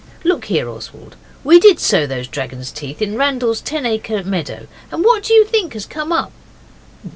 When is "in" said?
3.03-3.19